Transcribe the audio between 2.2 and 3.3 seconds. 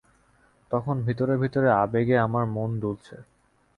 আমার মন দুলছে।